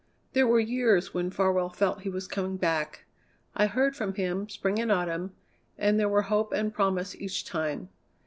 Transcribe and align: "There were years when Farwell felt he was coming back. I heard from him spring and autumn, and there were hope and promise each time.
"There 0.33 0.47
were 0.47 0.59
years 0.59 1.13
when 1.13 1.29
Farwell 1.29 1.69
felt 1.69 2.01
he 2.01 2.09
was 2.09 2.27
coming 2.27 2.57
back. 2.57 3.05
I 3.55 3.67
heard 3.67 3.95
from 3.95 4.15
him 4.15 4.49
spring 4.49 4.79
and 4.79 4.91
autumn, 4.91 5.35
and 5.77 5.99
there 5.99 6.09
were 6.09 6.23
hope 6.23 6.53
and 6.53 6.73
promise 6.73 7.15
each 7.15 7.45
time. 7.45 7.87